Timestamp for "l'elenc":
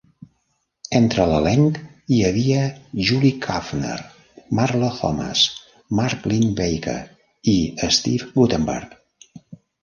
1.31-1.75